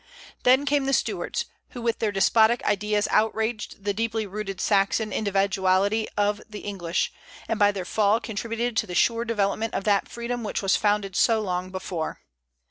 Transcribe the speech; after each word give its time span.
Then 0.41 0.65
came 0.65 0.85
the 0.87 0.93
Stuarts, 0.93 1.45
who 1.73 1.81
with 1.83 1.99
their 1.99 2.11
despotic 2.11 2.63
ideas 2.63 3.07
outraged 3.11 3.83
the 3.83 3.93
deeply 3.93 4.25
rooted 4.25 4.59
Saxon 4.59 5.13
individuality 5.13 6.07
of 6.17 6.41
the 6.49 6.61
English, 6.61 7.13
and 7.47 7.59
by 7.59 7.71
their 7.71 7.85
fall 7.85 8.19
contributed 8.19 8.75
to 8.77 8.87
the 8.87 8.95
sure 8.95 9.25
development 9.25 9.75
of 9.75 9.83
that 9.83 10.09
freedom 10.09 10.43
which 10.43 10.63
was 10.63 10.75
founded 10.75 11.15
so 11.15 11.39
long 11.39 11.69
before. 11.69 12.21